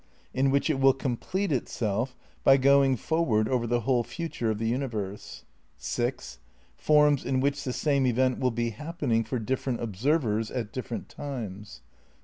in 0.33 0.49
which 0.49 0.67
it 0.67 0.79
will 0.79 0.93
complete 0.93 1.51
itself 1.51 2.15
by 2.43 2.57
going 2.57 2.95
forward 2.97 3.47
over 3.47 3.67
the 3.67 3.81
whole 3.81 4.03
future 4.03 4.49
of 4.49 4.57
the 4.57 4.67
universe. 4.67 5.45
6. 5.77 6.39
Forms 6.75 7.23
in 7.23 7.39
which 7.39 7.63
the 7.63 7.71
same 7.71 8.07
event 8.07 8.39
will 8.39 8.49
be 8.49 8.71
happening 8.71 9.23
for 9.23 9.37
different 9.37 9.79
observers 9.79 10.49
at 10.49 10.71
different 10.73 11.07
times. 11.07 11.81